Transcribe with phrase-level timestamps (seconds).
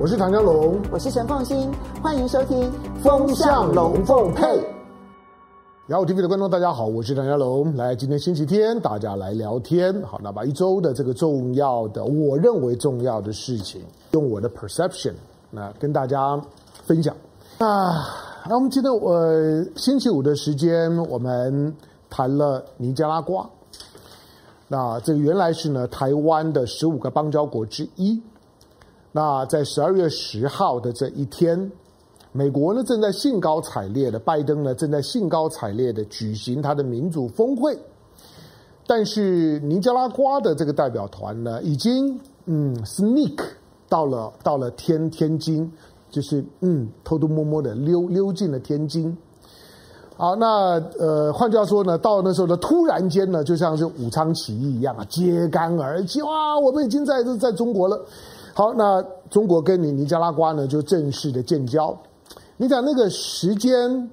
[0.00, 1.68] 我是唐家龙，我是陈凤新，
[2.00, 2.70] 欢迎收听
[3.02, 4.44] 《风向龙凤配》。
[5.88, 7.74] 雅虎 TV 的观众，大家好，我是唐家龙。
[7.74, 10.00] 来，今天星期天，大家来聊天。
[10.02, 13.82] 好，那把一周的这个重要的，我认为重要的事情，
[14.12, 15.14] 用我的 perception，
[15.50, 16.40] 那跟大家
[16.84, 17.12] 分享。
[17.58, 18.06] 啊，
[18.48, 19.28] 那我们今天我
[19.74, 21.74] 星期五的时间，我们
[22.08, 23.44] 谈了尼加拉瓜。
[24.68, 28.22] 那这个原来是呢，台湾的十五个邦交国之一。
[29.18, 31.72] 那在十二月十号的这一天，
[32.30, 37.76] 美国呢正在兴高采烈的，拜登呢正在兴高采烈的举行他的民主峰会，
[38.86, 43.40] 但是尼加拉瓜的这个代表团呢，已经嗯 sneak
[43.88, 45.68] 到了到了天天津，
[46.10, 49.18] 就是嗯偷偷摸摸的溜溜进了天津。
[50.16, 58.00] 好，那呃换句话说呢，到那时候呢，突然间呢，就像是武昌起义一样啊，揭竿而起，哇，我们已经在在中国了。
[58.54, 59.00] 好，那
[59.30, 61.96] 中国跟你尼加拉瓜呢就正式的建交。
[62.56, 64.10] 你讲那个时间、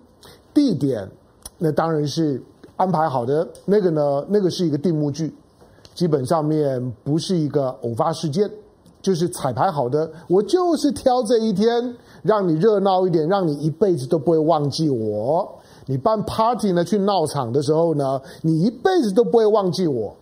[0.54, 1.10] 地点，
[1.58, 2.42] 那当然是
[2.76, 3.48] 安排好的。
[3.66, 5.34] 那个呢，那个是一个定目剧，
[5.94, 8.50] 基本上面不是一个偶发事件，
[9.02, 10.12] 就是彩排好的。
[10.28, 15.50] 我就是挑这一天，让你热闹一点，让你一辈子都不会忘记我。
[15.88, 20.16] 你办 party 呢，去闹场的时候呢，你一辈子都不会忘记我。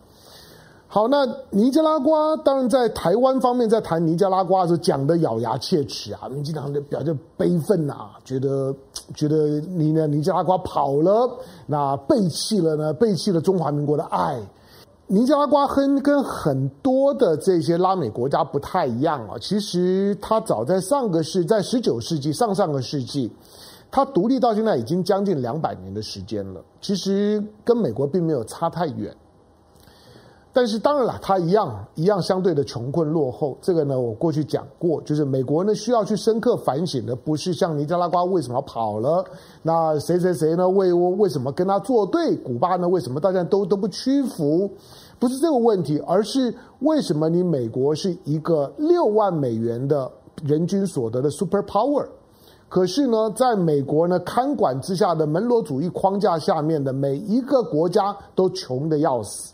[0.94, 8.72] 好，那尼加拉瓜当然在台湾方面在谈尼加拉瓜的时候讲得咬牙切齿啊，民进党的表示悲愤呐、啊，觉得
[9.16, 11.28] 觉得尼呢尼加拉瓜跑了，
[11.66, 14.40] 那背弃了呢背弃了中华民国的爱。
[15.08, 23.32] 尼加拉瓜跟跟很多的这些拉美国家不太一样啊，其实它早在上个世在十九世纪上上个世纪，
[23.90, 29.12] 它独立到现在已经将近两百年的时间了，其实跟美国并没有差太远。
[30.56, 33.58] 但是当然了，它一样一样相对的穷困落后。
[33.60, 39.26] 这个呢，我过去讲过，就是美国呢需要去深刻反省的，不是像尼加拉瓜为什么跑了，
[39.64, 42.36] 那谁谁谁呢为为什么跟他作对？
[42.36, 44.70] 古巴呢为什么大家都都不屈服？
[45.18, 50.12] 不是这个问题，而是为什么你美国是一个六万美元的
[50.44, 52.06] 人均所得的 super power，
[52.70, 59.53] 可是呢，在美国呢看管之下的门罗主义框架下面的每一个国家都穷的要死。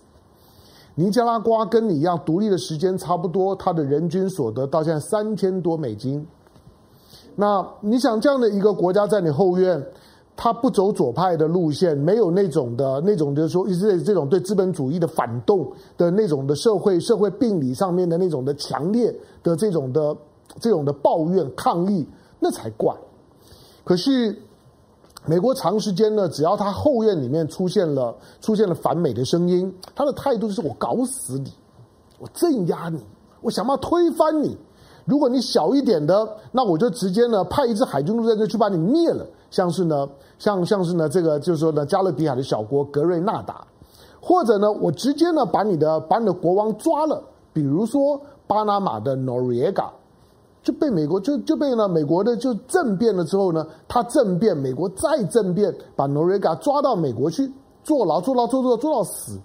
[0.99, 6.27] 尼加拉瓜跟你一样独立的时间差不多，它的人均所得到现在三千多美金。
[7.37, 9.81] 那你想这样的一个国家在你后院，
[10.35, 19.09] 它不走左派的路线，没有那种的那种就是说，一直这种对资本主义的反动的那种的社会社会病理上面的那种的强烈
[19.41, 20.13] 的这种的
[20.59, 22.05] 这种的抱怨抗议，
[22.41, 22.93] 那才怪。
[23.85, 24.37] 可是。
[25.25, 31.51] 美国长时间呢，只要他后院里面出现了出现了反美的声音，他的态度就是我搞死你，
[32.17, 32.99] 我镇压你，
[33.41, 34.57] 我想办法推翻你。
[35.05, 39.25] 如果你小一点的，那我就直接呢派一支海军陆战队去把你灭了。
[39.51, 40.07] 像是呢，
[40.37, 43.65] 像像是呢这个就是说呢加勒比海的小国格瑞纳达，
[44.21, 49.89] 或者呢我直接呢把你的把你的国王抓了，比如说巴拿马的 Norega。
[50.61, 57.49] 就被美国就就被呢美国的就政变了之后呢，他政变，美国再政变，把诺瑞加抓到美国去
[57.81, 59.39] 坐牢，坐牢，坐坐坐到死。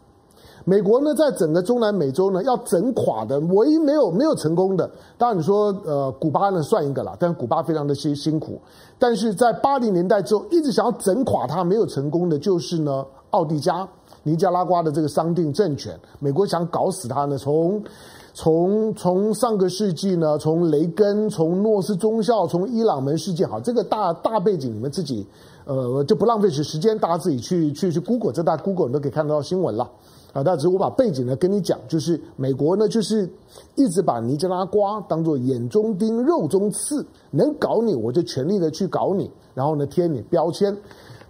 [0.64, 8.60] 美国呢，在整个中南美洲呢，要整垮的唯一没有没有成功的，当然你说呃，古巴呢算一个了，但是古巴非常的辛辛苦。
[8.98, 13.86] 但是在八零年代之后，一直想要整垮他没有成功的，就是呢奥蒂加
[14.24, 17.80] 尼加拉瓜的这个商定政权，美国想搞死他呢，从。
[18.36, 25.24] 从从上个世纪呢，从雷根，从诺斯中校，从伊朗门事件，好，这个大大背景你们自己，
[25.64, 29.88] 呃，就不浪费时时间，大家自己去去去 Google，这大 Google 你都可以看得到新闻了
[30.32, 30.42] 啊。
[30.42, 33.30] 但只是我把背景呢跟你讲，就是美国呢就是
[33.76, 40.76] 一直把尼加拉瓜当做眼中钉、肉中刺，能搞你我就全力的去搞你，然后呢贴你标签。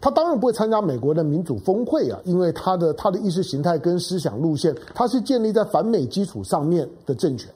[0.01, 7.51] 他当然不会参加美国的民主峰会啊，因为他的他的意识形态跟思想路线，他是建立在反美基础上面的政权。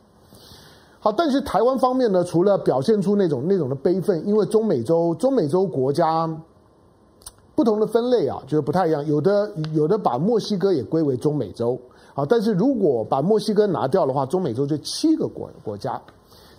[1.01, 6.29] 好，但是台湾方面呢，除了表现出那种那种的悲愤，因为中美洲中美洲国家
[7.55, 11.79] 不同的分类啊，就是不太一样，有的有的把墨西哥也归为中美洲。
[12.15, 16.01] 好，但是如果把墨西哥拿掉的话，中美洲就七个国国家，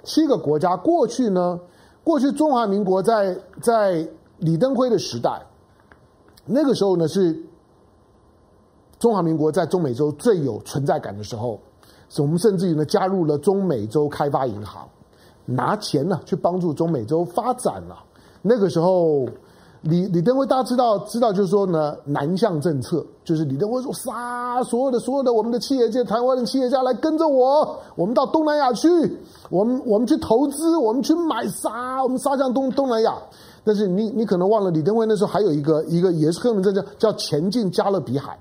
[0.04, 0.78] 七个国家。
[0.78, 1.60] 过去呢，
[2.04, 5.42] 过去中华民国在在李登辉的时代。
[6.52, 7.40] 那个时候呢，是
[8.98, 11.60] 中华民国在中美洲最有存在感的时候，
[12.10, 14.88] 是我们甚至于呢加入了中美洲开发银行，
[15.46, 18.04] 拿钱呢去帮助中美洲发展了。
[18.42, 19.28] 那个时候，
[19.82, 28.90] 李李登辉大家知道知道，就是说呢，南向政策就是李登辉说杀所有的所有的我们的企业界，台湾的企业家来跟着我，我们到东南亚去，
[29.50, 33.16] 我们我们去投资，我们去买杀，我们杀向东东南亚。
[33.64, 38.38] 但是你你可能忘了，李登辉那时候还有一个一个也是贺文正叫叫前进加勒比海。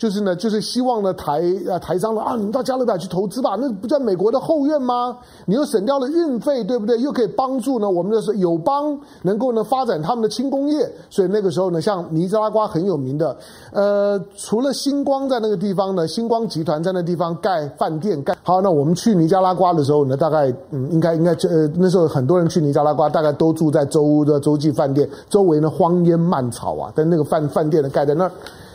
[0.00, 5.14] 就是呢，就是希望呢台啊台商了啊，你们到加勒比去投资吧，那不在美国的后院吗？
[5.44, 6.98] 你又省掉了运费，对不对？
[7.02, 10.90] 又可以帮助呢我们的友邦能够呢发展他们的轻工业。
[11.10, 13.36] 所以那个时候呢，像尼加拉瓜很有名的，
[13.74, 18.34] 呃，除了星光在那个地方呢，星光集团在那地方盖饭店盖。
[18.42, 28.32] 好，那我们去尼加拉瓜的时候呢，大概嗯，应该应该就呃那时候很多人去尼加拉瓜，大概都住在洲的洲际饭店，周围呢荒烟蔓草啊，但那个饭饭店呢盖在那儿。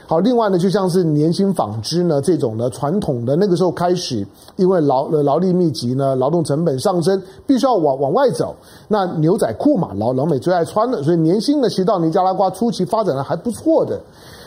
[0.07, 4.23] 好，另外呢，就像是年轻纺织呢这种的传统的那个时候开始，
[4.55, 8.55] 因为劳劳力密集呢，劳动成本上升，必须要往往外走。
[8.87, 13.99] 那牛仔裤嘛，老老美最爱穿的，所以年轻的其实到尼加拉瓜初期发展的还不错的。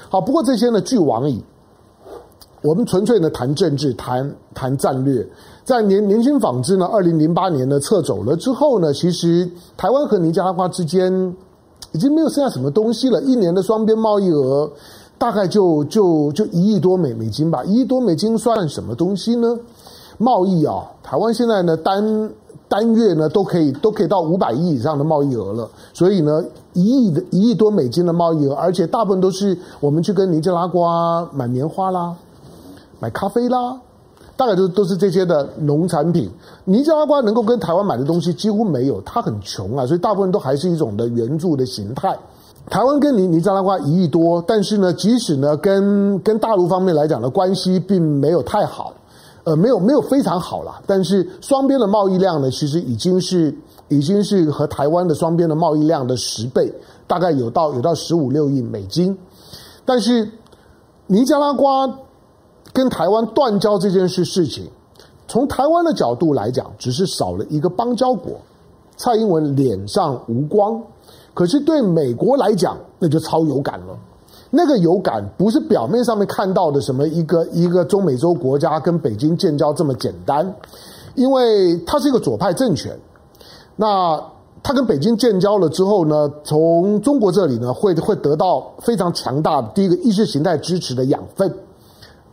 [0.08, 1.42] 好，不过这些呢，俱往矣。
[2.62, 5.26] 我们纯粹呢谈政治，谈谈战略。
[5.64, 11.12] 在年年轻纺织呢，二零零八年呢撤走了之后呢，其实台湾和尼加拉瓜之间
[11.90, 13.20] 已经没有剩下什么东西了。
[13.22, 14.70] 一年的双边贸易额。
[15.18, 19.58] 大概就就就一亿多美美金吧，一亿多美金算什么东西呢？
[20.16, 22.30] 贸易啊，台湾现在呢单
[22.68, 32.14] 单月呢都可以都可以到五百亿以上的贸易额了，所以呢一亿的一亿多美金的贸易额，而且大部分都是我们去跟尼加拉瓜买棉花啦，
[33.00, 33.80] 买咖啡啦，
[34.36, 36.30] 大概都都是这些的农产品。
[36.64, 42.16] 尼加拉瓜能够跟台湾买的东西几乎没有，它很穷啊，所以大部分都还是一种的援助的形态。
[42.70, 48.92] 台湾跟尼尼加拉瓜一亿多，但是呢，即使呢跟跟大陆方面来讲的关系并没有太好，
[49.44, 50.78] 呃，没有没有非常好啦。
[50.86, 53.56] 但是双边的贸易量呢，其实已经是
[53.88, 56.70] 已经是和台湾的双边的贸易量的十倍，
[57.06, 59.16] 大概有到有到十五六亿美金。
[59.86, 60.30] 但是
[61.06, 61.90] 尼加拉瓜
[62.74, 64.68] 跟台湾断交这件事事情，
[65.26, 68.34] 从台湾的角度来讲，只是少了一个邦交国，
[68.98, 70.78] 蔡英文脸上无光。
[71.38, 73.96] 可是对美国来讲，那就超有感了。
[74.50, 80.52] 那个有感不是表面上面看到的什么一个一个中美洲国家跟北京建交这么简单，
[81.14, 82.98] 因为它是一个左派政权。
[83.76, 84.20] 那
[84.64, 91.54] 它跟北京建交了之后呢，从中国这里呢会会得到非常强大的第一个意识形态支持的养分。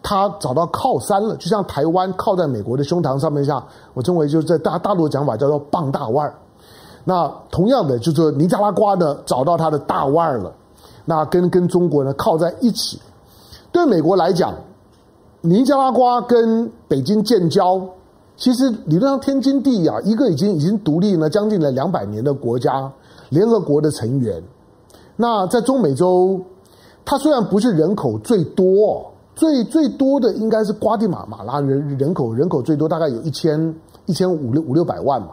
[0.02, 3.64] 它找到靠山了，就像台湾靠在美国的胸膛上面，像
[3.94, 6.34] 我认为就是在大大陆的讲法叫做傍大腕儿。
[7.08, 10.52] 那同样的，就是尼加拉瓜呢，找到它的大腕儿了。
[11.06, 13.00] 那跟跟中国呢靠在一起，
[13.72, 14.56] 对美国来讲，
[15.42, 17.80] 尼加拉瓜跟北京建交，
[18.36, 22.92] 其实理论上天经地义啊，一个已经已经独立了将近了两百年的国家，
[23.30, 24.42] 联合国的成员。
[25.16, 26.42] 那在中美洲，
[27.06, 29.06] 它虽然不是人口最多，
[29.36, 33.76] 最最多的应该是瓜地马马拉人人口人口最多，大概有一千
[34.08, 35.30] 一千五六五六百万嘛。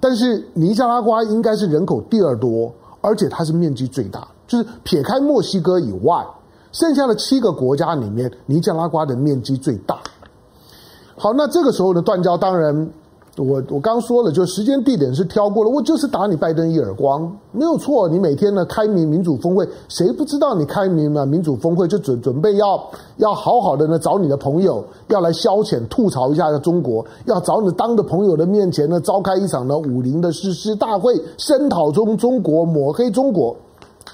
[0.00, 6.26] 但是尼加拉瓜应该是人口第二多，而且它是面积最大，就是撇开墨西哥以外，
[6.72, 9.98] 剩下的七个国家里面，尼加拉瓜的面积最大。
[11.16, 12.90] 好，那这个时候的断交，当然。
[13.38, 18.08] 我我刚说了，就时间地点是挑过了，我就是打你拜登一耳光，没有错。
[18.08, 22.82] 你每天呢开民民主峰会，谁不知道你开民嘛民主峰会就准准备要
[23.18, 33.54] 要好好的呢找你的朋友要来消遣吐槽一下中国，要找你当着朋友的面前呢召开一场呢武林的誓师大会，声讨中中国抹黑中国。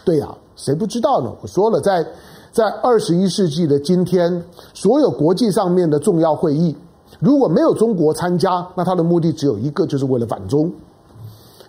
[0.05, 1.33] 对呀、谁不知道呢？
[1.41, 2.07] 我说了，在
[2.53, 6.77] 在二十一世纪的今天，所有国际上面的重要会议。
[7.21, 10.71] 如果没有中国参加，那他的目的只有一个，就是为了反中。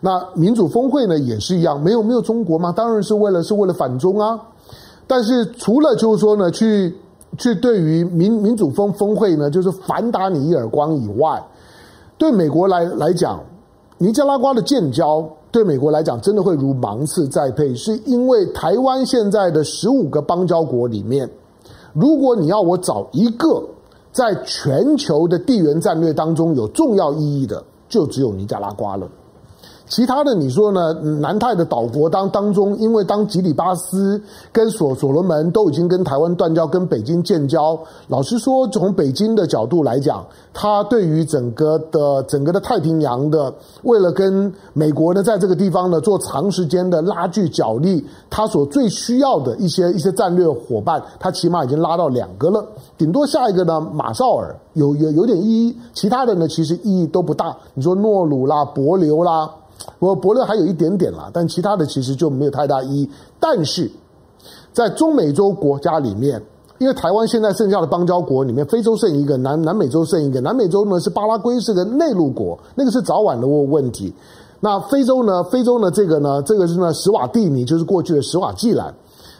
[0.01, 2.71] 那民主峰会呢，也是一样，没有没有中国吗？
[2.71, 4.39] 当然是为了是为了反中啊。
[5.07, 6.93] 但是除了就是说呢，去
[7.37, 11.41] 去对于民民主峰峰会呢，就是反打你一耳光以外，
[12.17, 13.39] 对美国来来讲，
[13.97, 21.29] 尼加拉瓜的建交对美国来讲真的会如芒刺在背，是因为台湾现在的十五个邦交国里面，
[21.93, 23.63] 如果你要我找一个。
[24.15, 29.05] 在全球的地缘战略当中有重要意义的，就只有尼加拉瓜了。
[29.87, 30.93] 其他的你说呢？
[31.21, 34.19] 南太的岛国当当中，因为当吉里巴斯
[34.51, 37.77] 跟所所罗门都已经跟台湾断交，跟北京建交。
[38.07, 52.65] 老实说，从北京的角度来讲，他对于整个的整个的太平洋的，为了跟美国呢在这个地方呢做长时间的拉锯角力，他所最需要的一些一些战略伙伴，他起码已经拉到两个了。
[52.97, 57.55] 顶多下一个呢，马绍尔有有有点意义，其他的呢其实意义都不大。
[57.75, 59.47] 你说诺鲁啦、帛琉啦。
[59.99, 63.09] 我伯乐还有一点点啦，但其他的其实就没有太大意义。
[63.39, 63.89] 但是
[64.73, 66.41] 在中美洲国家里面，
[66.77, 70.41] 因为台湾现在剩下的邦交国里面，非洲剩一个，南南美洲剩一个。
[70.41, 74.13] 南美洲呢是巴拉圭是个内陆国，那个是早晚的问问题。
[74.59, 75.43] 那非洲呢？
[75.43, 75.91] 非洲呢？
[75.91, 76.41] 这个呢？
[76.41, 78.93] 这个是呢史瓦蒂尼，就是过去的史瓦济兰。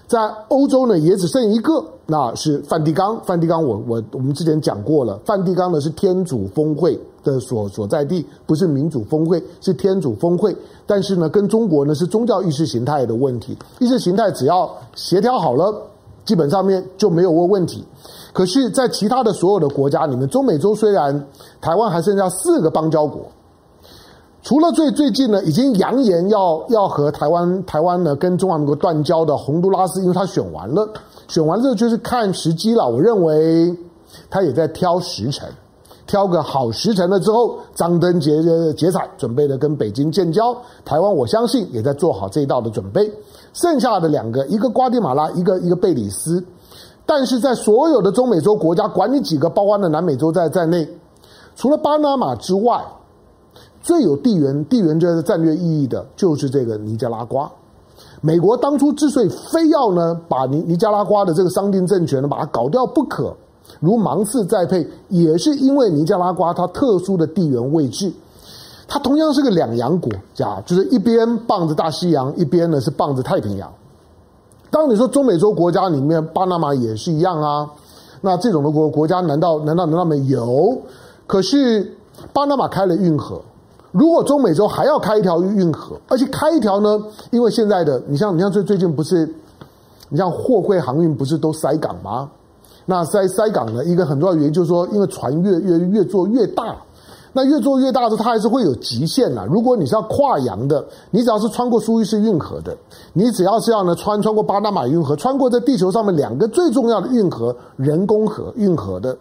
[0.07, 0.19] 在
[0.49, 3.19] 欧洲呢，也只剩一个，那是梵蒂冈。
[3.23, 10.55] 梵蒂冈我，我我们之前讲过了，梵蒂冈呢是天主峰会的所所在地，不是民主峰会，是天主峰会。
[10.85, 15.73] 但是呢，跟中国呢是宗教意识形态的问题，意识形态只要协调好了，
[16.23, 17.83] 基本上面就没有问问题。
[18.31, 21.25] 可是，在其他的所有的国家里面，中美洲虽然
[21.59, 23.21] 台湾还剩下四个邦交国。
[24.45, 30.87] 除了最最近呢，已经扬言要要和台湾台湾呢跟中华民国断交的洪都拉斯，因为他选完了，
[31.27, 32.87] 选完了就是看时机了。
[32.87, 33.75] 我认为
[34.29, 35.49] 他也在挑时辰，
[36.05, 38.39] 挑个好时辰了之后，张灯结
[38.73, 40.55] 结彩，准备的跟北京建交。
[40.85, 43.11] 台湾我相信也在做好这一道的准备。
[43.53, 46.45] 剩下的两个，一个瓜地马拉，一个一个贝里斯。
[47.03, 50.87] 但是在所有的中美洲国家，管你几个，包括了南美洲在在内，
[51.55, 52.79] 除了巴拿马之外。
[53.85, 57.47] 最有地缘地缘这个战略意义的，就是这个尼加拉瓜。
[58.19, 63.31] 美国当初之所以非要呢把尼尼加拉瓜的这个桑丁政权呢把它搞掉不可，
[63.79, 68.11] 如芒刺在背，也是因为尼加拉瓜它特殊的地缘位置，
[68.87, 73.71] 它同样是个两洋国家，就是一边傍着大西洋，一边呢是傍着太平洋。
[74.71, 77.69] 当你说中美洲国家里面，巴拿马也是一样啊，
[78.21, 80.75] 那这种的国国家难道难道难道没有？
[81.27, 81.95] 可是
[82.33, 83.39] 巴拿马开了运河。
[83.95, 87.01] 如果中美洲还要开一条运河，而且开一条呢？
[87.31, 89.25] 因为现在的你像你像最最近不是，
[90.09, 92.29] 你像货柜航运不是都塞港吗？
[92.85, 93.85] 那塞塞港呢？
[93.85, 96.75] 一个很重要的原因就是说，因为船越越越做越大，
[97.31, 99.45] 那越做越大的时候，它还是会有极限呐。
[99.49, 102.75] 如果你是要跨洋的，你只要是穿过苏伊士运河的，
[103.13, 109.17] 你只要是要呢穿穿过巴拿马运河，穿过在地球上面两个最重要的运河人工河运河的。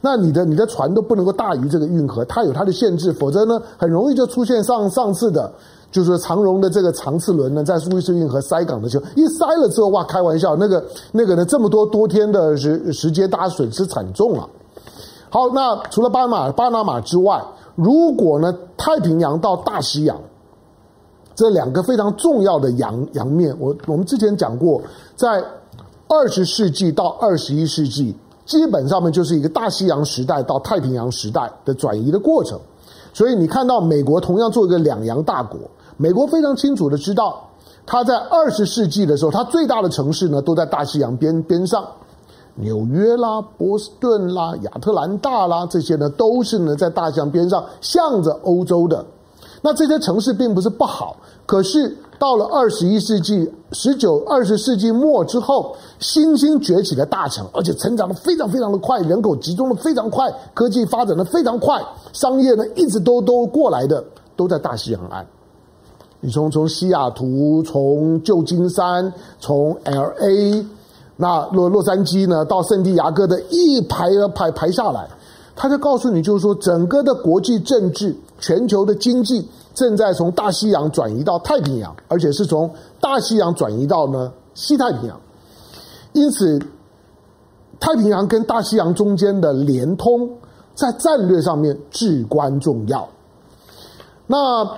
[0.00, 5.52] 那你的你的船都不能够大于这个运河，它有它的限制，否则呢，很容易就出现上上次的，
[5.90, 14.48] 就是长荣的这个长次轮呢，在苏伊士运河塞港的时候，一塞了之后，哇，开玩笑，那个那个呢，这么多多天的时时间，大家损失惨重啊。
[15.30, 17.42] 好，那除了巴拿马巴拿马之外，
[17.74, 20.16] 如果呢，太平洋到大西洋
[21.34, 24.80] 这两个非常重要的洋洋面，我我们之前讲过，
[25.16, 25.44] 在
[26.08, 28.16] 二十世纪到二十一世纪。
[28.48, 32.58] 基本上面就是一个大西洋时代到太平洋时代的转移的过程，
[33.12, 35.60] 所以你看到美国同样做一个两洋大国，
[35.98, 37.46] 美国非常清楚的知道，
[37.84, 41.86] 它在二十世纪的时候，它最大的城市呢都在大西洋边边上，
[42.54, 49.04] 纽约啦、波士顿啦、亚特兰大啦，这些呢都是呢在大西洋边上，向着欧洲的。
[49.60, 61.80] 那这些城市并不是不好，可是到了二十一世纪、十九、二十世纪末之后，新兴崛起的大城，而且成长的非常非常的快，人口集中的非常快，科技发展的非常快，
[62.12, 65.24] 商业呢一直都都过来的，都在大西洋岸。
[66.20, 70.66] 你从从西雅图、从旧金山、从 LA，
[71.16, 75.08] 那洛洛杉矶呢，到圣地亚哥的一排排排下来。
[75.54, 82.68] 他就告诉你，就是说，整个的国际政治、全球的经济正在从大西洋转移到太平洋，而且是从
[83.00, 85.20] 大西洋转移到呢西太平洋。
[86.14, 86.58] 因此，
[87.78, 90.28] 太平洋跟大西洋中间的连通，
[90.74, 93.08] 在战略上面至关重要。
[94.26, 94.68] 那，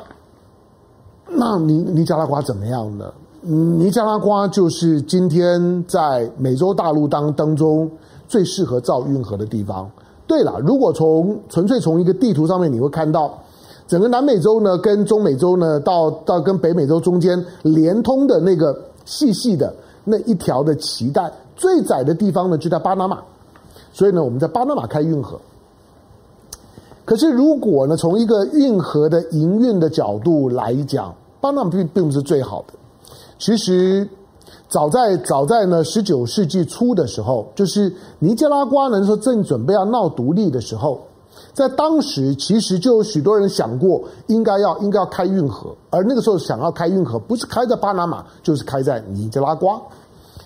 [1.26, 3.10] 那尼尼加拉瓜怎么样呢？
[3.40, 7.90] 尼加拉瓜就是今天在美洲大陆当当中
[8.28, 9.90] 最适合造运河的地方。
[10.26, 13.38] 对了，如果从纯粹从一个地图上面，你会看到
[13.90, 18.72] 整个南美洲呢，跟中美洲呢，到到跟北美洲中间连通的那个
[19.04, 23.18] 细细的那一条的脐带，最窄的地方呢就在巴拿马，
[23.92, 25.40] 所以呢，我们在巴拿马开运河。
[27.04, 32.74] 可是如果呢，从一个运河的营运的角度来讲，巴拿马并并不是最好的，
[33.40, 34.08] 其实。
[34.68, 41.00] 早在早在呢十九世纪初的时候，就是尼加拉瓜呢说正准备要闹独立的时候，
[41.52, 49.80] 在当时其实就有许多人想过应该要应该要开运河，而那个时候想要开运河不是开在巴拿马，就是开在尼加拉瓜，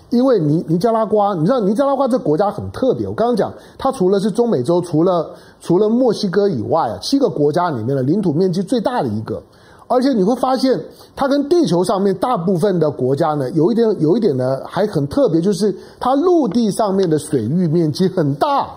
[0.09, 5.31] 因为尼尼加拉瓜，你知道尼加拉瓜这国家很特别，我刚刚讲它除了是中美洲除了
[5.61, 9.41] 除了墨西哥以外啊，七个国家里面的领土面积最大的一个。
[9.87, 10.81] 而且你会发现，
[11.15, 18.67] 它跟地球上面大部分的国家呢，有一点有一点呢，还很特别，就是它陆地上面的水域面积很大。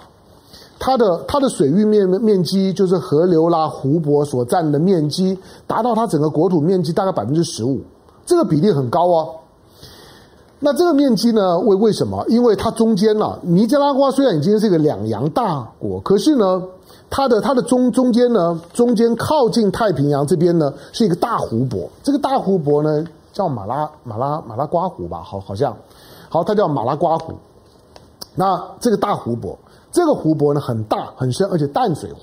[0.79, 7.81] 它的它的水域面面积就是河流啦、湖泊所占的面积，达到它整个国土面积大概百分之十五，
[8.25, 9.35] 这个比例很高哦。
[10.61, 11.57] 那这个面积呢？
[11.61, 12.25] 为为什么？
[12.29, 16.61] 因为它中间呢、啊，尼加拉瓜虽然已经是一个两洋大国，可是呢，
[17.09, 21.89] 它的它的中中间呢，中间靠近太平洋这边呢，是一个大湖泊。
[22.03, 25.23] 这个大湖泊呢，叫马拉马拉马拉瓜湖吧？
[25.23, 25.77] 好，好像，
[26.29, 27.35] 好，它叫马拉瓜湖。
[28.35, 29.57] 那这个大湖泊，
[29.91, 32.21] 这个湖泊呢很大很深，而且淡水湖，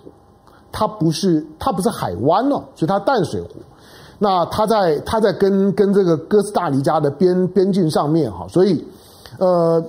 [0.72, 3.50] 它不是它不是海湾哦，所以它淡水湖。
[4.18, 8.86] 那它在它在跟跟这个哥斯达黎加的边边境上面哈，所以
[9.40, 9.84] 呃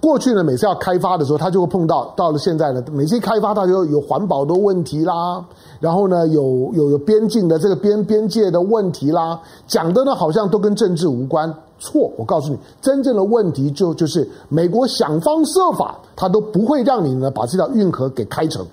[0.00, 5.44] 过去呢，每次要开发的时候，他就会碰到，到了现在呢，每次一开发，他就有环保的问题啦，
[5.78, 18.64] 然后呢有有有边境的这个边边界的问题啦，讲的呢好像都跟政治无关，错，我告诉你，真正的问题就就是美国想方设法，他都不会让你呢把这条运河给开成。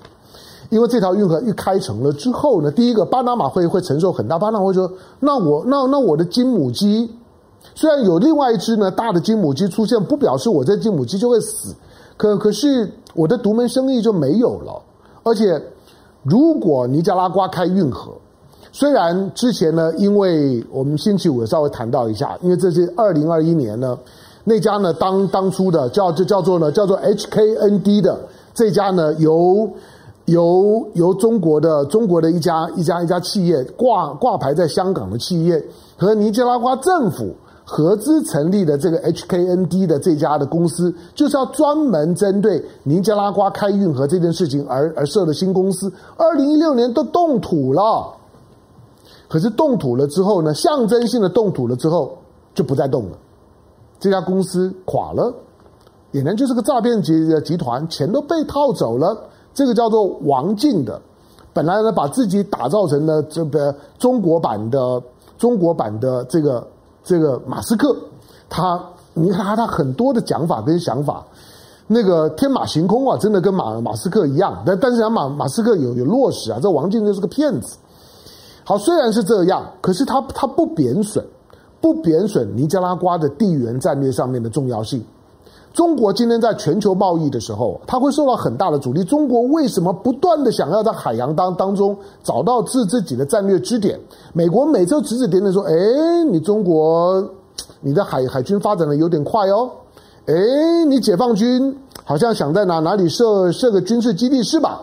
[0.70, 7.10] 因为这条运河一开成了之后呢，第一个巴拿马会会承受很大，巴拿马会说：“那我那那我的金母鸡，
[7.76, 11.76] 虽然有另外一只呢大的金母鸡出现，不表示我这金母鸡就会死，
[12.18, 14.82] 可可是我的独门生意就没有了。
[15.24, 15.62] 而且，
[16.24, 18.12] 如果尼加拉瓜开运河，
[18.72, 23.98] 虽然之前呢，因为我们星期五稍微谈到一下，因为这是二零二一年呢，
[24.44, 28.20] 那家呢当当初的叫就叫做呢叫做 HKND 的
[28.54, 29.70] 这家呢由。
[30.28, 35.64] 由由中国的中国的一家一家一家企业挂挂牌在香港的企业
[35.96, 37.34] 和尼加拉瓜政府
[37.70, 45.92] 合资成立的这个 HKND 的这家的公司，就是要专门针对尼加拉瓜开运河这件事情而而设的新公司。
[46.16, 48.16] 二零一六年都动土了，
[49.28, 52.18] 可是动土了之后呢，象征性的动土了之后
[52.56, 53.18] 就不再动了，
[54.00, 55.34] 这家公司垮了，
[56.14, 59.26] 俨然就是个诈骗集集团，钱都被套走了。
[59.54, 61.02] 这个叫做王进的，
[61.52, 65.04] 本来呢把自己打造成了这个中国版的
[65.38, 66.66] 中国版的这个
[67.08, 67.96] 这个马斯克，
[68.50, 68.78] 他
[69.14, 71.26] 你看他他很多的讲法跟想法，
[71.88, 74.62] 那个天马行空啊，真的跟马马斯克一样。
[74.66, 77.78] 但但是讲马马斯克有有落实啊，这王健就是个骗子。
[78.66, 81.24] 好，虽然是这样，可是他他不贬损，
[81.80, 85.02] 不贬损尼加拉瓜的地缘战略上面的重要性。
[85.78, 89.04] 中国今天在全球贸易的时候，它会受到很大的阻力。
[89.04, 94.00] 中国为什么不断的想要在海洋当当中找到自自己的战略支点？
[94.34, 97.24] 美国每周指指点点说：“哎，你中国，
[97.80, 99.70] 你的海海军发展的有点快哦。
[100.26, 100.34] 哎，
[100.88, 104.82] 你解放军好像想在哪哪里设设个军事基地是吧？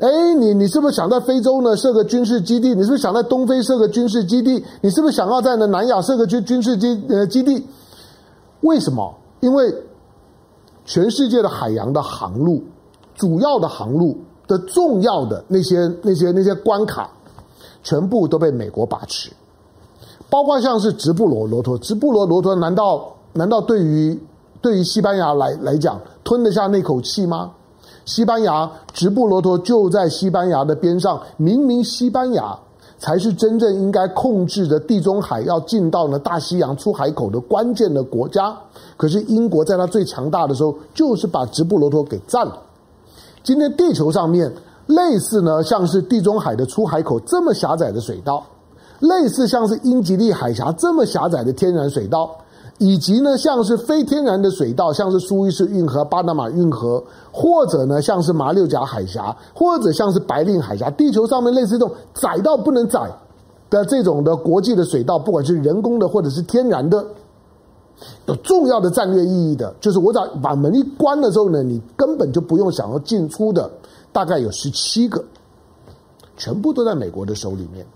[0.00, 2.74] 哎，你你是不是想在非洲呢设个军事基地？
[2.74, 4.62] 你是不是想在东非设个军事基地？
[4.82, 7.66] 你是不是想要在呢南亚设个军军事基呃基地？
[8.60, 9.14] 为什么？
[9.40, 9.74] 因为。
[10.86, 12.62] 全世界的海洋的航路，
[13.14, 17.10] 主要的航路的重要的那些那些那些关卡，
[17.82, 19.30] 全部都被美国把持，
[20.30, 24.18] 包括像是直布罗罗陀，直布罗罗陀难道难道对于
[24.62, 27.50] 对于西班牙来来讲吞得下那口气吗？
[28.04, 32.56] 西班牙直布罗陀就在西班牙的边上，明明西班牙。
[32.98, 38.56] 才是真正应该控制着地中海要进到呢大西洋出海口的关键的国家。
[38.96, 42.58] 可是英国在它最强大的时候，就是把直布罗陀给占了。
[43.42, 44.50] 今天地球上面
[44.86, 48.44] 类似呢，像是地中海的出海口这么狭窄的水道，
[49.00, 52.34] 类似像是英吉利海峡这么狭窄的天然水道。
[52.78, 63.00] 以及呢，像是非天然的水道，像是苏伊士运河、巴拿马运河，或者呢，像是马六甲海峡，或者像是白令海峡，地球上面类似这种窄到不能窄
[63.70, 67.02] 的这种的国际的水道，不管是人工的或者是天然的，
[68.26, 73.70] 有重要的战略意义的，就是我只要把门一关了之后呢，你根本就不用想要进出的，
[74.12, 75.24] 大概有十七个，
[76.36, 77.86] 全部都在美国的手里面。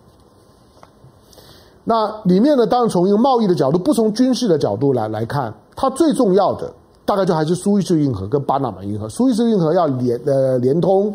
[1.82, 6.70] 那里面呢，当然从一个贸易的角度，不从军事的角度来来看，它最重要的
[7.06, 9.08] 大概就还是苏伊士运河跟巴拿马运河。
[9.08, 11.12] 苏伊士运河要连呃连通，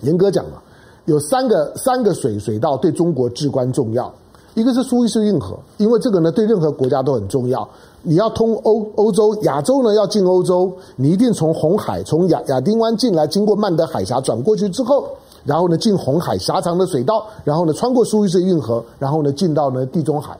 [0.00, 0.60] 严格讲啊，
[1.04, 4.12] 有三个三个水水道对中国至关重要。
[4.54, 7.66] 一个是苏伊士运河，因为这个呢对任何国家都很重要。
[8.02, 15.06] 你要通欧欧洲、亚洲呢要进欧洲，你一定从红海从亚亚丁湾进来，经过曼德海峡转过去之后。
[15.44, 20.38] 然后呢，进红海狭长的水道，然后呢，穿过苏伊士运河，然后呢，进到呢地中海。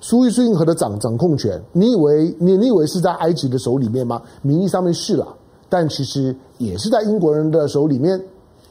[0.00, 4.22] 苏伊士运河的掌掌控权，你以为你你以为是在埃及的手里面吗？
[4.42, 5.26] 名义上面是了，
[5.68, 8.20] 但其实也是在英国人的手里面。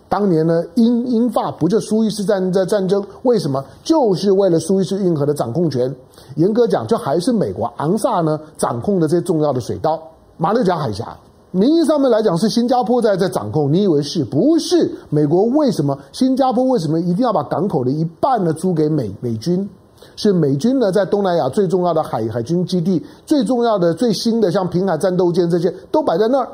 [0.10, 3.06] 当年呢，英英法不就苏伊士战在战争？
[3.24, 3.62] 为什么？
[3.84, 5.94] 就是为了苏伊士运河的掌控权。
[6.38, 10.02] 严格讲，就还是美国昂萨呢掌控的这些重要的水道，
[10.38, 11.18] 马六甲海峡。
[11.58, 14.90] 名义上面来讲是新加坡在在掌控，你以为是不是？
[15.10, 15.98] 美国为什么？
[16.12, 19.68] 新加坡为什么一定要把港口的一半呢租给美美军？
[20.16, 26.48] 是美军呢在东南亚最重要的海海军基地，最重要的最新的像平海战斗舰这些都摆在那儿。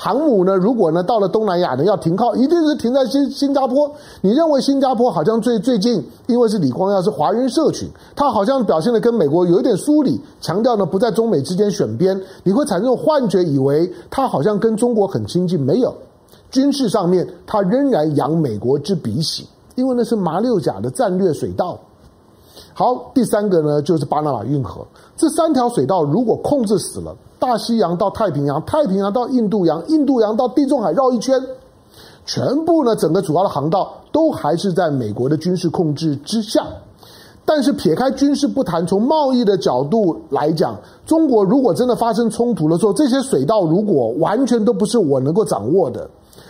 [0.00, 0.54] 航母呢？
[0.54, 3.90] 如果呢到了东南亚呢要停靠，一定是停在新新加坡。
[4.20, 15.60] 你认为新加坡好像最最近，因为是李光耀是华人社群，他好像表现的跟美国有一点疏离，强调呢不在中美之间选边，你会产生幻觉，以为他好像跟中国很亲近。
[15.60, 15.92] 没有，
[16.52, 21.76] 军事上面他仍然仰美国之鼻息，因为那是马六甲的战略水道。
[22.78, 24.86] 好，第三个呢就是巴拿马运河，
[25.16, 27.12] 这三条水道如果控制死了。
[27.36, 31.42] 大西洋到太平洋，太平洋到印度洋，印度洋到地中海绕一圈，
[32.24, 36.64] 全部呢，整个主要的航道都还是在美国的军事控制之下。
[37.44, 46.08] 但是撇开军事不谈，从贸易的角度来讲，中国如果真的发生冲突的时候，这些水道如果完全都不是我能够掌握的，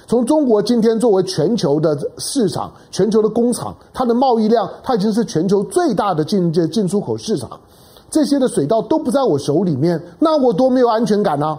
[0.08, 7.60] 从中国今天作为全球的市场、全球的工厂，它的贸易量，它已经是全球最大的进进出口市场。
[8.10, 11.58] 这些的水稻都不在我手里面，那我多没有安全感呢、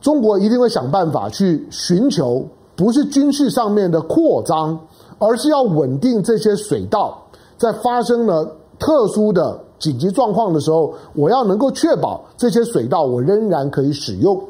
[0.00, 4.76] 中国一定会想办法去寻求，不是军事上面的扩张，
[5.20, 7.16] 而是要稳定这些水稻，
[7.56, 14.42] 在发生了特殊的紧急状况的时候，我要能够确保这些水稻我仍然可以使用。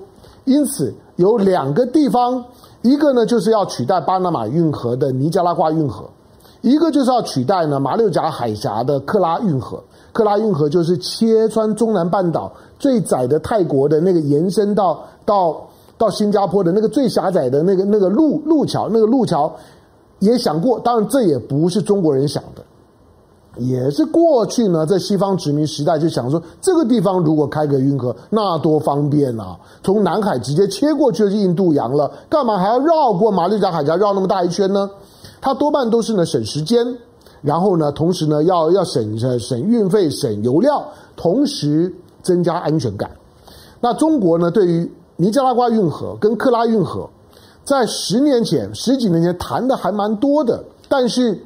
[0.47, 2.43] 因此，有两个地方，
[2.85, 6.05] 一个呢就是要取代巴拿马运河的尼加拉瓜运河，
[6.61, 9.83] 一个就是要取代呢马六甲海峡的克拉运河。
[10.13, 15.61] 克拉运河就是切穿中南半岛最窄的泰国的那个延伸到到
[15.97, 19.51] 到新加坡的那个最狭窄的那个那个路路桥，那个路桥
[20.19, 22.63] 也想过，当然这也不是中国人想的，
[23.57, 29.57] 也是过去呢在西方殖民时代就想说，这个地方如果开个运河，那多方便啊！
[29.83, 34.91] 从南海直接切过去就是印度洋了，干嘛还要绕过马六甲海峡绕那么大一圈呢？
[35.41, 36.87] 它多半都是呢省时间。
[37.43, 40.83] 然后呢，同时呢，要要省省省运费、省油料，
[41.15, 43.11] 同时增加安全感。
[43.83, 47.07] 那中国呢，对于尼加拉瓜运河跟克拉运河，
[47.63, 51.39] 在十年前、十几年前谈的还蛮多的，但是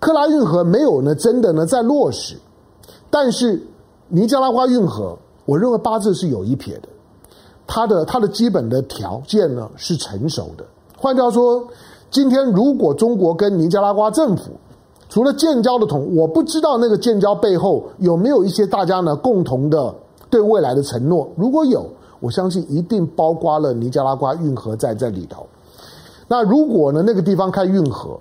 [0.00, 2.36] 克拉运河没有呢，真的呢在落实。
[3.10, 3.62] 但是
[4.08, 6.88] 尼加拉瓜运河，我认为八字是有一撇的，
[7.66, 10.64] 它的它的基本的条件呢是成熟的。
[10.96, 11.66] 换句话说，
[12.10, 14.52] 今天如果中国跟尼加拉瓜政府，
[15.08, 19.94] 除了建交的同，我不知道那个建交背后有没有一些大家呢共同的
[20.28, 21.28] 对未来的承诺。
[21.36, 21.86] 如果有，
[22.20, 25.46] 我相信一定包括了尼加拉瓜运河在这里头。
[26.26, 28.18] 那如果呢那个地方开运河，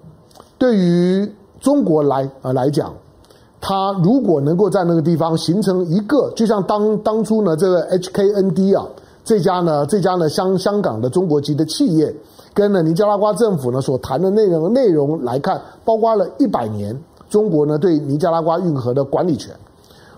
[0.57, 1.29] 对于
[1.63, 2.93] 中国来呃来讲，
[3.61, 8.85] 它如果能够在那个地方形成一个，就像当当初呢这个 HKND 啊
[9.23, 12.13] 这家呢这家呢香香港的中国籍的企业。
[12.53, 16.95] 跟呢尼加拉瓜政府呢所谈的内容内容来看，包括了一百年
[17.29, 19.55] 中国呢对尼加拉瓜运河的管理权。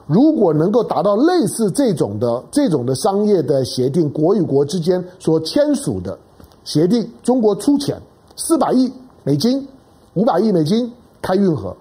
[0.08, 6.18] 如果能够达到类似这种的这种的商业的协定，国与国之间所签署的
[6.64, 8.02] 协定，中国出钱
[8.36, 8.92] 四百亿
[9.24, 9.66] 美金、
[10.16, 10.92] 五百亿美金
[11.26, 11.76] 开运河，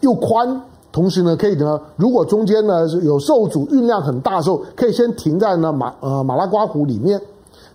[0.00, 0.60] 又宽，
[0.90, 7.20] 同时呢可以呢，如果中间呢有受阻运量很大的时候，可以先停在呢马呃马拉瓜湖里面。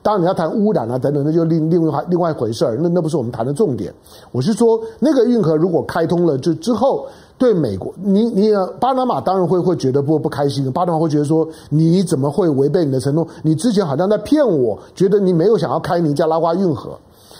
[0.01, 2.77] 当然，你要谈污染啊等等，那就另另外另外一回事儿。
[2.81, 3.93] 那那不是我们谈的重点。
[4.31, 7.05] 我是说，那个运河如果开通了，就之后
[7.37, 10.71] 对美国，你你巴拿马当然会会觉得不不开心。
[10.71, 13.27] 巴拿马会觉得说，你怎么会违背你的承诺？
[13.43, 16.97] 你之前好像在骗我，觉得你没有想要开尼加拉瓜运河。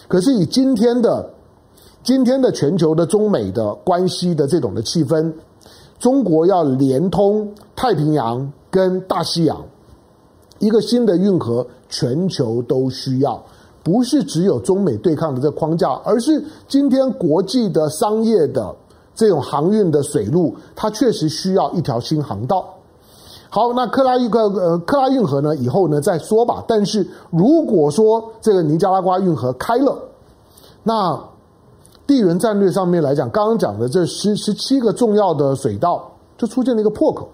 [0.09, 1.29] 可是以今天的
[2.01, 5.31] 今天的全球的中美的关系的这种的气氛，
[5.99, 9.61] 中国要连通太平洋跟大西洋。
[10.59, 13.41] 一个新的运河，全球都需要，
[13.83, 18.75] 不是只有中美对抗的这框架，而是今天国际的商业的
[19.13, 22.65] 这种航运的水路，它确实需要一条新航道。
[23.49, 26.63] 好，那克拉一个呃克拉运河呢，以后呢再说吧。
[26.67, 29.97] 但是如果说这个尼加拉瓜运河开了，
[30.83, 31.17] 那
[32.09, 37.29] 地缘战略上面来讲，刚刚讲的这十十七个重要的水道就出现了一个破口。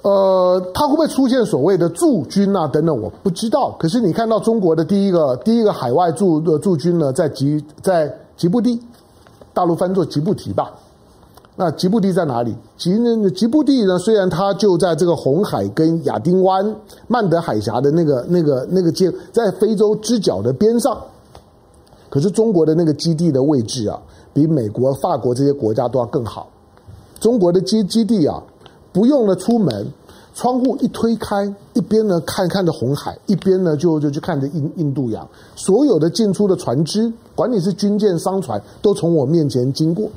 [0.00, 2.98] 呃，它会不会出现所谓的驻军啊等等？
[2.98, 3.76] 我不知道。
[3.78, 8.80] 可是你看到中国的第一个第一个海外驻的驻军呢，在吉在吉布地，
[9.52, 10.72] 大陆翻作吉布提吧。
[11.56, 12.56] 那吉布地在哪里？
[12.78, 12.96] 吉
[13.34, 13.98] 吉布地呢？
[13.98, 16.74] 虽然它就在这个红海跟亚丁湾、
[17.06, 20.96] 曼德海峡的那个那个那个界，在非洲之角的边上，
[22.08, 24.00] 可是中国的那个基地的位置啊，
[24.32, 26.48] 比美国、法国这些国家都要更好。
[27.20, 28.42] 中国的基基地啊。
[28.92, 29.86] 不用了，出门
[30.34, 40.08] 窗户一推开，一边呢看看着红海，一边呢就就去看着印印度洋，所有的进出的船只，管你是军舰、商船，都从我面前经过。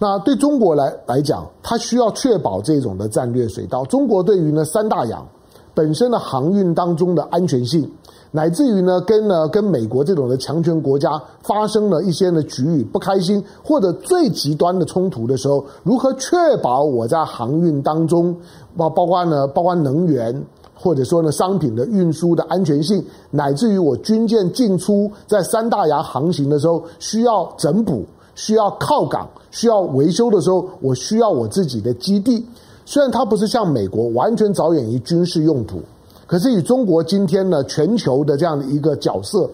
[0.00, 3.84] 那对中国来来讲，它需要确保这种的战略水道。
[3.84, 5.24] 中国对于呢三大洋
[5.74, 7.90] 本身的航运当中的安全性。
[8.30, 18.34] 乃至于呢，跟呢跟美国这种的强权国家发生了一些的局域不开心，或者最极端的冲突的时候，如何确保我在航运当中，
[18.76, 32.44] 包包括呢，包括能源或者说呢商品的运输的安全性，乃至于我军舰进出在三大洋航行的时候，需要整补、需要靠港、需要维修的时候，我需要我自己的基地。
[32.84, 35.80] 虽然它不是像美国完全着眼于军事用途。
[36.26, 39.48] 可是以中国今天呢，全球的这样的一个角色，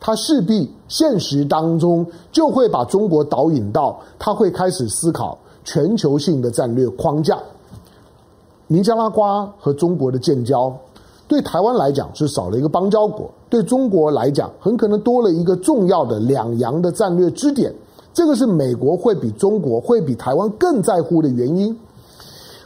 [0.00, 7.38] 它势必现实当中就会把中国导引到，它会开始思考全球性的战略框架。
[8.66, 10.74] 尼加拉瓜和中国的建交，
[11.28, 17.72] 对台湾来讲是少了一个邦交国，对中国来讲很可能多了一个重要的两洋的战略支点。
[18.14, 21.76] 这个是美国会比中国会比台湾更在乎的原因。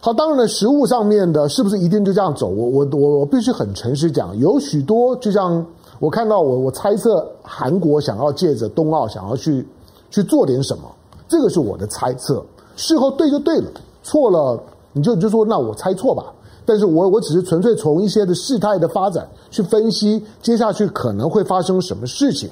[0.09, 2.47] 好，当然了，实物上面的是不是一定就这样走？
[2.47, 5.63] 我我我我必须很诚实讲，有许多就像
[5.99, 9.69] 我看到我我猜测韩国想要借着冬奥想要去
[10.11, 10.85] 去做点什么，
[11.29, 12.43] 这个是我的猜测。
[12.75, 13.71] 事后对就对了，
[14.03, 14.59] 错了
[14.95, 16.33] 你就你就说那我猜错吧。
[16.65, 22.49] 但是我我只是纯粹从一些的事态的发展去分析接下去可能会发生什么事情。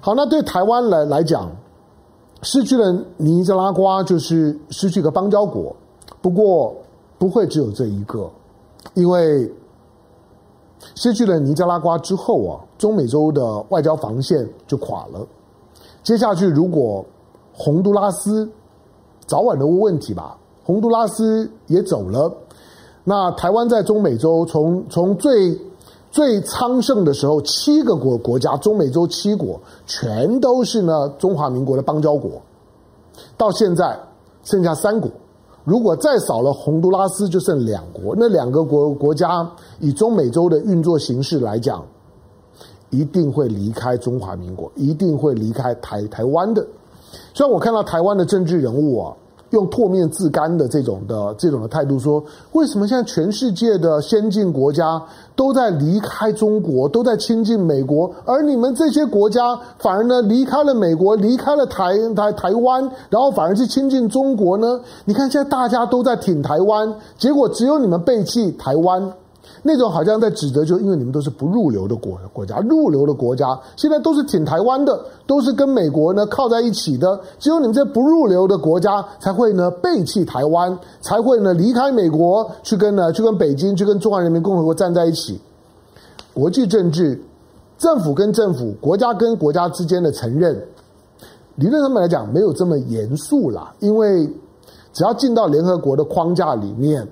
[0.00, 1.54] 好，那对台湾来来讲，
[2.40, 5.76] 失去了尼加拉瓜就是失去一个邦交国。
[6.24, 6.74] 不过
[7.18, 8.30] 不会只有这一个，
[8.94, 9.52] 因为
[10.94, 15.26] 失去了尼加拉瓜之后啊，中美洲的外交防线就垮了。
[16.02, 17.04] 接下去如果
[17.52, 18.50] 洪都拉斯
[19.26, 22.34] 早晚都会问题吧，洪都拉斯也走了，
[23.04, 25.54] 那台湾在中美洲从从最
[26.10, 32.40] 最昌盛的时候，七个国国家，中美洲七国全都是呢中华民国的邦交国，
[33.36, 34.00] 到现在
[34.42, 35.10] 剩下三国。
[35.64, 38.14] 如果再少了洪都拉斯，就剩两国。
[38.16, 39.50] 那两个国国家
[39.80, 41.84] 以中美洲的运作形式来讲，
[42.90, 46.64] 一定会离开中华民国，一定会离开台台湾的。
[47.32, 49.16] 虽然我看到台湾的政治人物啊。
[49.54, 55.00] 用唾面自干的这种的这种的态度说，为什么现在全世界的先进国家
[55.36, 64.80] 都在离开中国，都在亲近美国，而你们这些国家反而呢离开了美国，离开了台台台湾，然后反而是亲近中国呢？
[65.04, 69.12] 你看现在大家都在挺台湾，结果只有你们背弃台湾。
[69.62, 85.40] 那种好像在指责，就因为你们都是不入流的国国家，入流的国家现在都是挺台湾的，都是跟美国呢靠在一起的，只有你们这不入流的国家才会呢背弃台湾，才会呢离开美国去跟呢去跟北京去跟中华人民共和国站在一起。
[86.32, 87.18] 国际政治，
[87.78, 90.60] 政府跟政府，国家跟国家之间的承认，
[91.54, 94.26] 理论上面来讲没有这么严肃啦，因为
[94.92, 97.08] 只要进到联合国的框架里面。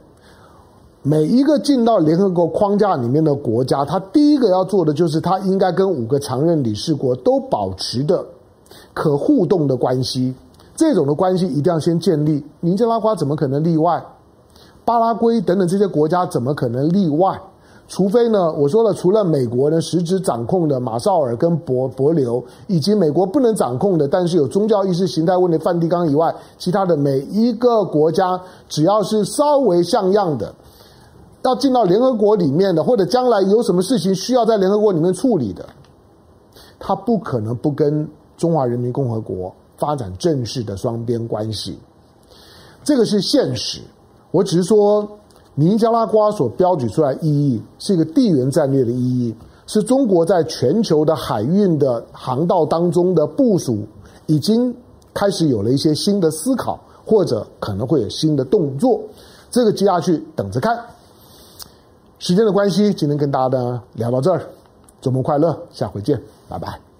[1.04, 8.24] 每一个进到联合国框架里面的国家，他第一个要做的就是，他应该跟五个常任理事国都保持的
[8.94, 10.32] 可互动的关系。
[10.76, 12.44] 这种的关系一定要先建立。
[12.60, 14.00] 尼加拉瓜怎么可能例外？
[14.84, 17.36] 巴拉圭等等这些国家怎么可能例外？
[17.88, 30.54] 除非呢，我说了，除了美国呢实质掌控的马绍尔跟帛帛琉，以及美国不能掌控的，但是有宗教意识形态问题梵蒂冈以外，其他的每一个国家，只要是稍微像样的。
[31.42, 35.68] 要进到联合国里面的，或者将来有什么事情需要在联合国里面处理的，
[36.78, 41.78] 他不可能不跟中华人民共和国发展正式的双边关系。
[42.84, 43.80] 这个是现实。
[44.30, 45.06] 我只是说，
[45.54, 49.34] 尼加拉瓜所标举出来意义是一个地缘战略的意义，
[49.66, 53.80] 是中国在全球的海运的航道当中的部署，
[54.26, 54.74] 已经
[55.12, 59.00] 开始有了一些新的思考，或者可能会有新的动作。
[59.50, 60.78] 这个接下去等着看。
[62.22, 64.40] 时间的关系，今天跟大家呢聊到这儿，
[65.00, 66.91] 周末快乐，下回见，拜拜。